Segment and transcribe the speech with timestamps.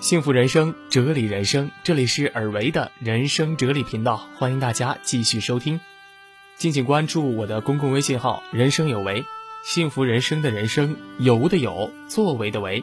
[0.00, 5.78] 幸福人生，哲理人生，这里是尔维的人生哲理频道，欢迎大家继续收听。
[6.56, 9.22] 敬请关注我的公共微信号“人生有为”，
[9.62, 12.82] 幸福人生的人生有无的有，作为的为，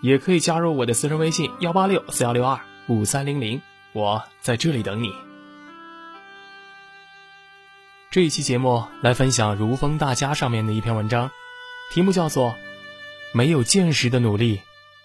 [0.00, 3.60] 也可以加入我的私人微信幺八六四幺六二五三零零，
[3.92, 5.12] 我在这里等你。
[8.12, 11.32] 这一期节目来分享《如风大家》上面的一篇文章，
[11.92, 12.50] 题目叫做
[13.32, 14.58] 《没有见识的努力》。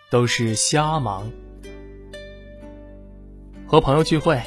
[0.09, 1.31] 都是瞎忙。
[3.67, 4.41] 和朋友聚会，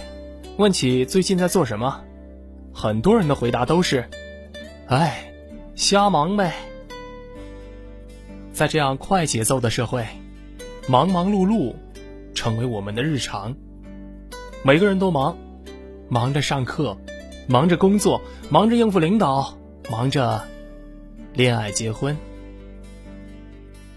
[0.56, 2.02] 问起最近在做什么，
[2.74, 4.04] 很多人的回答都是
[4.88, 5.32] ：“哎，
[5.76, 6.52] 瞎忙呗。”
[8.52, 10.04] 在这样快节奏的社会，
[10.88, 11.72] 忙忙碌碌
[12.34, 13.54] 成为我们的日常。
[14.64, 15.38] 每个人都忙，
[16.08, 16.96] 忙着上课，
[17.46, 18.20] 忙着工作，
[18.50, 19.56] 忙着应付领导，
[19.88, 20.42] 忙着
[21.34, 22.16] 恋爱结婚。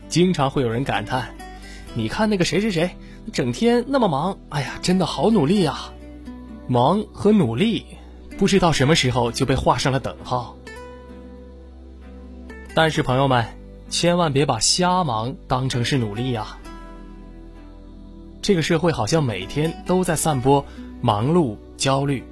[0.08, 1.36] 经常会有人感叹。
[1.98, 2.92] 你看那个谁谁谁，
[3.32, 5.94] 整天那么忙，哎呀，真的好努力呀！
[6.68, 7.86] 忙和努力，
[8.38, 10.58] 不知道什么时候就被画上了等号。
[12.74, 13.46] 但是朋友们，
[13.90, 16.58] 千万别把瞎忙当成是努力呀！
[18.42, 20.66] 这个社会好像每天都在散播
[21.02, 22.26] 忙碌、焦虑，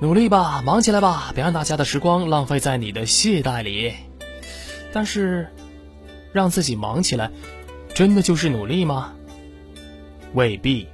[0.00, 3.94] 努力吧，忙起来吧，别让大家的时光浪费在你的懈怠里。
[4.92, 5.48] 但是，
[6.32, 7.30] 让自己忙起来。
[8.00, 9.12] 真的就是努力吗？
[10.32, 10.88] 未必。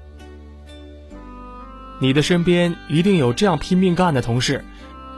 [2.01, 4.65] 你的身边一定有这样拼命干的同事，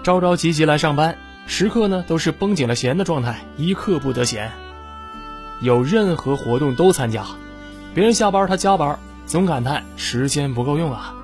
[0.03, 1.17] 朝朝急急来上班，
[1.47, 4.51] 时刻呢都是绷紧了弦的状态，一刻不得闲。
[5.63, 7.25] 有任何活动都参加，
[7.95, 11.15] 别人下班他加班，总感叹时间不够用啊。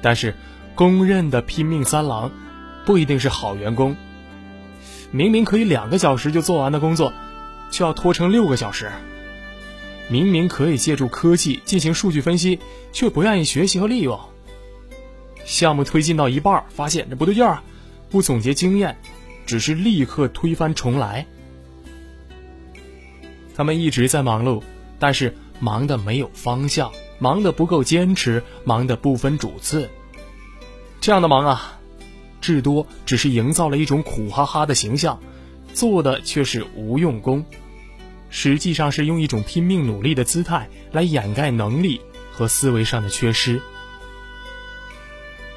[0.00, 0.36] 但是，
[0.76, 2.30] 公认的拼命三郎，
[2.86, 3.96] 不一定是好员工。
[5.10, 7.12] 明明可以两个小时就做完的工作。
[7.72, 8.92] 却要拖成六个小时。
[10.08, 12.60] 明明可以借助科技进行数据分析，
[12.92, 14.20] 却不愿意学习和利用。
[15.44, 17.62] 项目推进到一半，发现这不对劲儿，
[18.10, 18.96] 不总结经验，
[19.46, 21.26] 只是立刻推翻重来。
[23.54, 24.62] 他们一直在忙碌，
[24.98, 29.88] 但是忙的没有方向，忙的不够坚持，忙的不分主次。
[31.00, 31.80] 这样的忙啊，
[32.40, 35.18] 至多只是营造了一种苦哈哈的形象，
[35.72, 37.44] 做的却是无用功。
[38.32, 42.00] 实际上是用一种拼命努力的姿态来掩盖能力
[42.32, 43.60] 和思维上的缺失。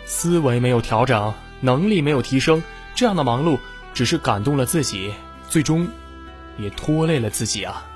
[0.05, 2.61] 思维没有调整，能力没有提升，
[2.93, 3.57] 这样的忙碌
[3.93, 5.13] 只是感动了自己，
[5.49, 5.87] 最终
[6.57, 7.87] 也拖累了自己啊！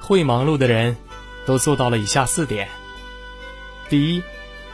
[0.00, 0.96] 会忙碌的人，
[1.46, 2.68] 都做到了以下四点：
[3.88, 4.22] 第一，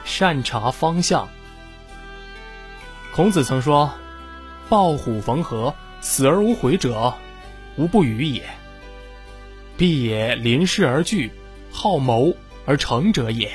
[0.02, 1.28] 善察方向。
[3.12, 3.92] 孔子曾说
[4.70, 7.12] ：“抱虎逢河，死而无悔者。”
[7.76, 8.42] 无不与也。
[9.76, 11.30] 必也临事而惧，
[11.70, 13.50] 好谋而成者也。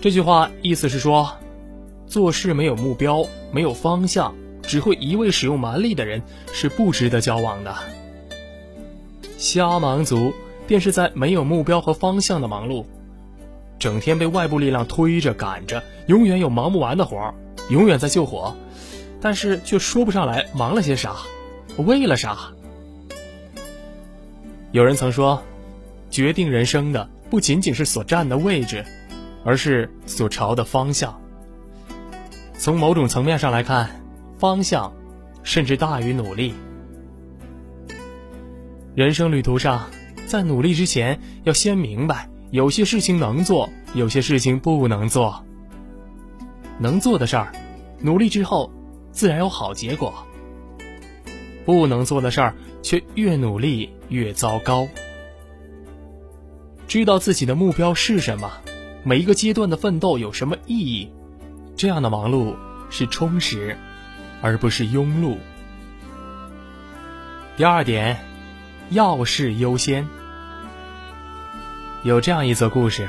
[0.00, 1.36] 这句话意思是说，
[2.06, 6.22] 做事没有目标、没有方向，只会一味使用蛮力的人
[6.52, 7.74] 是不值得交往的。
[9.38, 10.34] 瞎忙族
[10.66, 12.84] 便是在没有目标和方向的忙碌，
[13.78, 17.32] 整天被外部力量推着赶着，永远有忙不完的活，
[17.70, 18.56] 永远在救火，
[19.20, 21.16] 但是却说不上来忙了些啥。
[21.80, 22.36] 为了啥？
[24.72, 25.42] 有人曾说，
[26.10, 28.84] 决定人生的不仅仅是所站的位置，
[29.44, 31.20] 而是所朝的方向。
[32.56, 34.00] 从某种层面上来看，
[34.38, 34.92] 方向
[35.42, 36.54] 甚至大于努力。
[38.94, 39.88] 人生旅途上，
[40.26, 45.44] 在努力之前，要先明白有些事情能做，有些事情不能做。
[46.78, 47.52] 能做的事儿，
[48.00, 48.70] 努力之后，
[49.12, 50.12] 自然有好结果。
[51.70, 54.88] 不能做的事儿，却越努力越糟糕。
[56.88, 58.50] 知道自己的目标是什么，
[59.04, 61.12] 每一个阶段的奋斗有什么意义，
[61.76, 62.56] 这样的忙碌
[62.90, 63.76] 是充实，
[64.42, 65.36] 而不是庸碌。
[67.56, 68.18] 第二点，
[68.88, 70.08] 要事优先。
[72.02, 73.08] 有这样一则故事：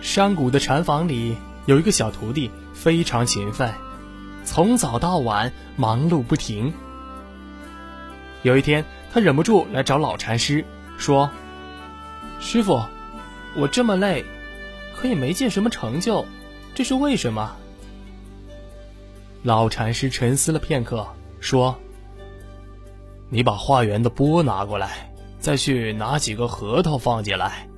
[0.00, 3.72] 山谷的禅房里有一个小徒弟，非常勤奋，
[4.44, 6.74] 从早到晚忙碌不停。
[8.42, 10.64] 有一天，他忍不住来找老禅师，
[10.98, 11.30] 说
[12.40, 12.82] ：“师傅，
[13.54, 14.24] 我这么累，
[14.96, 16.24] 可也没见什么成就，
[16.74, 17.54] 这是为什么？”
[19.44, 21.06] 老禅师沉思了片刻，
[21.38, 21.78] 说
[23.30, 27.68] ：“你把化缘的钵拿过来，再去拿几个核桃放进来。”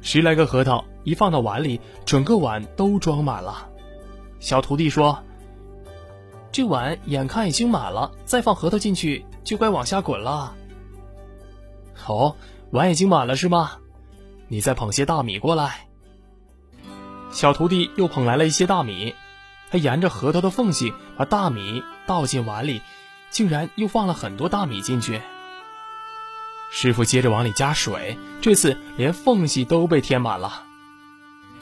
[0.00, 3.68] 十来个核桃一放到碗里，整个碗都装满了。
[4.40, 5.22] 小徒弟说。
[6.52, 10.54] 这碗眼看已经满了，再放核桃进去就该往下滚了。
[12.06, 12.36] 哦，
[12.70, 13.72] 碗已经满了是吗？
[14.48, 15.86] 你再捧些大米过来。
[17.32, 19.14] 小徒弟又捧来了一些大米，
[19.70, 22.80] 他沿着核桃的缝隙把大米倒进碗里，
[23.30, 25.20] 竟然又放了很多大米进去。
[26.70, 30.64] 师傅接着往里加水，这次连缝隙都被填满了。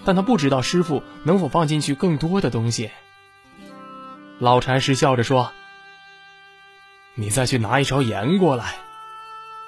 [0.04, 2.90] 但他不知道师傅能否放进去更多的东西。
[4.44, 5.52] 老禅师笑着说
[7.16, 8.74] ：“你再去拿一勺盐过来。”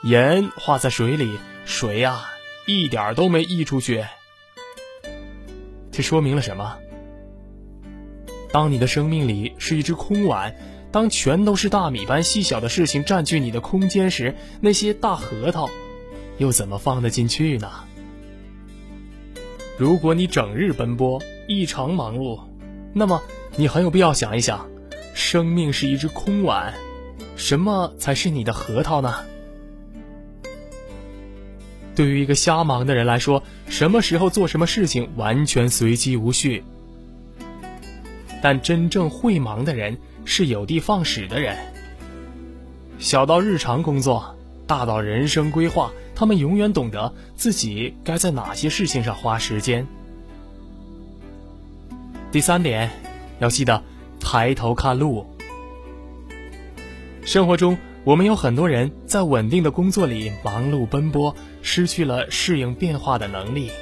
[0.05, 2.27] 盐化在水里，水呀，
[2.67, 4.05] 一点都没溢出去。
[5.91, 6.77] 这说明了什么？
[8.53, 10.55] 当你的生命里是一只空碗，
[10.93, 15.71] 当全都是大米般细小的事情占据你的空间时，那些大核桃
[16.37, 17.71] 又怎么放得进去呢？
[19.79, 22.41] 如果你整日奔波，异常忙碌，
[22.93, 23.23] 那么
[23.59, 24.69] 你很有必要想一想：
[25.15, 26.75] 生命是一只空碗，
[27.37, 29.15] 什么才是你的核桃呢？
[31.95, 36.63] 对于一个瞎忙的人来说，什么时候做什么事情完全随机无序。
[38.43, 41.57] 但真正会忙的人是有的放矢的人。
[42.99, 44.37] 小到日常工作，
[44.67, 49.87] 大到人生规划，他们永远懂得自己该在哪些事情上花时间。
[52.31, 52.91] 第三点，
[53.39, 53.83] 要记得
[54.21, 55.27] 抬头看路。
[57.25, 57.77] 生活中。
[58.07, 63.73] 我们有很多人在稳定的工作里忙碌奔波，失去了适应变化的能力。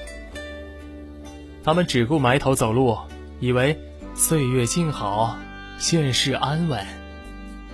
[1.62, 2.96] 他们只顾埋头走路，
[3.38, 3.78] 以为
[4.14, 5.36] 岁月静好，
[5.76, 6.86] 现世安稳，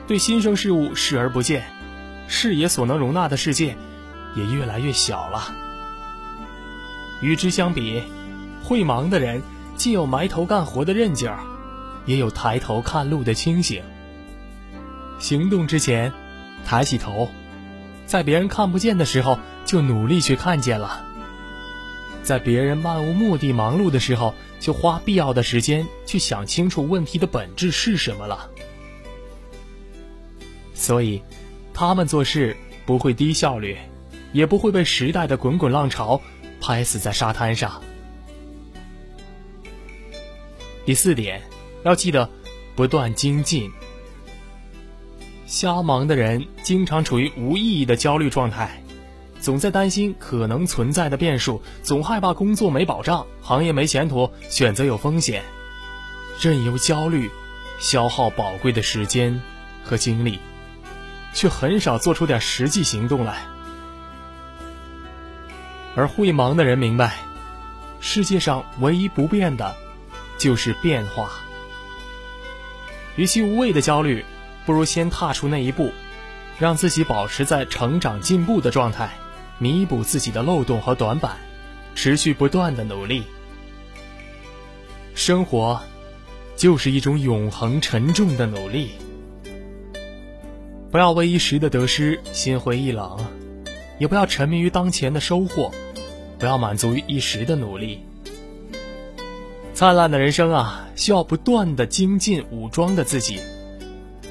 [0.09, 1.63] 对新生事物视而不见，
[2.27, 3.77] 视野所能容纳的世界
[4.35, 5.55] 也越来越小了。
[7.21, 8.03] 与之相比，
[8.65, 9.41] 会忙的人
[9.77, 11.39] 既有埋头干活的韧劲儿，
[12.11, 13.83] 也有抬头看路的清醒。
[15.19, 16.13] 行动之前。
[16.63, 17.31] 抬起头，
[18.05, 21.03] 在别人看不见的时候，就努力去看见了；
[22.23, 28.51] 在别人漫无目的忙碌的时候，就花必要的时间去想清楚问题的本质是什么了。
[30.75, 31.23] 所以，
[31.73, 32.55] 他们做事
[32.85, 33.79] 不会低效率，
[34.35, 36.21] 也不会被时代的滚滚浪潮
[36.61, 37.83] 拍死在沙滩上。
[40.85, 41.41] 第四点，
[41.85, 42.29] 要记得
[42.75, 43.71] 不断精进。
[45.47, 48.83] 瞎忙的人经常处于无意义的焦虑状态，
[49.41, 55.43] 总在担心可能存在的变数，总害怕工作没保障、行业没前途、选择有风险，
[56.41, 57.29] 任由焦虑
[57.81, 59.41] 消耗宝贵的时间
[59.83, 60.39] 和精力，
[61.35, 63.43] 却很少做出点实际行动来。
[65.97, 67.17] 而会忙的人明白，
[67.99, 69.75] 世界上唯一不变的，
[70.39, 71.33] 就是变化。
[73.17, 74.25] 与其无谓的焦虑。
[74.67, 75.91] 不如先踏出那一步，
[76.59, 79.11] 让自己保持在成长进步的状态，
[79.59, 81.39] 弥补自己的漏洞和短板，
[81.95, 83.25] 持续不断的努力。
[85.15, 85.81] 生活
[86.57, 88.91] 就是一种永恒沉重的努力。
[90.91, 93.19] 不要为一时的得失心灰意冷，
[93.99, 95.73] 也不要沉迷于当前的收获，
[96.39, 98.05] 不要满足于一时的努力。
[99.81, 103.41] 灿烂的人生啊，需要不断的精进武装的自己。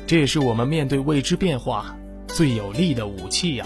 [0.06, 1.98] 这也是我们面对未知变化
[2.28, 3.66] 最有力的武器呀。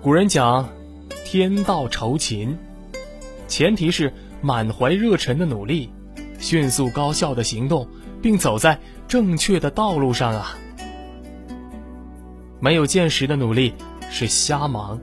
[0.00, 0.68] 古人讲
[1.26, 2.56] “天道酬勤”，
[3.48, 5.90] 前提是满怀热忱的努力，
[6.38, 7.88] 迅速高效的行动，
[8.22, 10.56] 并走在正确的道路上啊。
[12.60, 13.74] 没有见识的努力
[14.08, 15.00] 是瞎忙，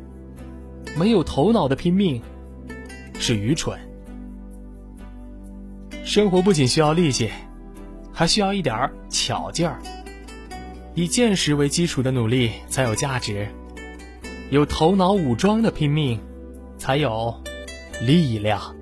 [0.98, 2.22] 没有头脑的拼命
[3.19, 3.79] 是愚蠢。
[6.03, 7.31] 生活不仅需要力气。
[8.17, 9.77] 还需要一点巧劲儿，
[10.93, 13.50] 以见识为基础的努力才有价值，
[14.50, 16.17] 有头脑武装的拼命
[16.77, 17.36] 才有
[18.00, 18.75] 力量。